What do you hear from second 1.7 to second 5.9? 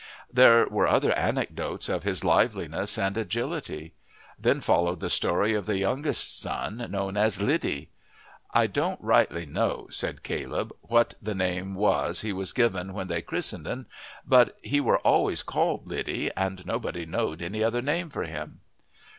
of his liveliness and agility. Then followed the story of the